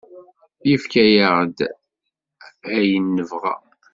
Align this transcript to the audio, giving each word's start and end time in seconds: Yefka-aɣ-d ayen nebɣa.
Yefka-aɣ-d 0.69 1.57
ayen 2.75 3.05
nebɣa. 3.15 3.55